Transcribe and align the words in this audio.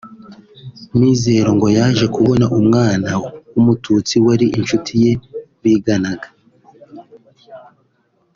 Mizero 0.99 1.49
ngo 1.57 1.67
yaje 1.77 2.05
kubona 2.15 2.45
umwana 2.59 3.09
w’umututsi 3.53 4.15
wari 4.25 4.45
inshuti 4.57 4.91
ye 5.03 5.11
biganaga 5.61 6.27